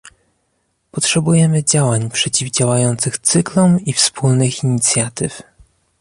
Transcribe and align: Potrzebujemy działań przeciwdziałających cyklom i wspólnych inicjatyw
Potrzebujemy 0.91 1.63
działań 1.63 2.09
przeciwdziałających 2.09 3.17
cyklom 3.19 3.79
i 3.79 3.93
wspólnych 3.93 4.63
inicjatyw 4.63 5.41